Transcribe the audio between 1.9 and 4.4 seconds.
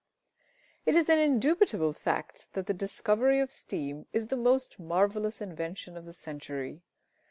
fact that the discovery of steam is the